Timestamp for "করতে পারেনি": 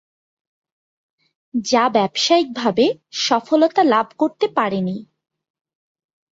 4.17-4.97